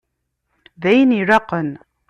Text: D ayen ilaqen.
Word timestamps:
D 0.81 0.83
ayen 0.91 1.15
ilaqen. 1.19 1.69